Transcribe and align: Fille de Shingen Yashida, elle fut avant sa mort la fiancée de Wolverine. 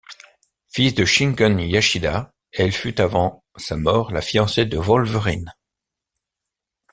Fille 0.69 0.93
de 0.95 1.05
Shingen 1.05 1.59
Yashida, 1.59 2.31
elle 2.53 2.71
fut 2.71 2.99
avant 2.99 3.43
sa 3.55 3.77
mort 3.77 4.09
la 4.11 4.23
fiancée 4.23 4.65
de 4.65 4.79
Wolverine. 4.79 5.53